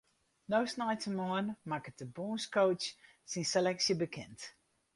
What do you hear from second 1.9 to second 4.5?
de bûnscoach syn seleksje bekend.